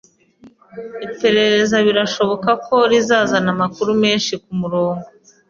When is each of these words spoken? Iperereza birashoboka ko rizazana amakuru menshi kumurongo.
Iperereza 1.05 1.75
birashoboka 1.87 2.49
ko 2.65 2.75
rizazana 2.91 3.49
amakuru 3.55 3.91
menshi 4.03 4.31
kumurongo. 4.43 5.05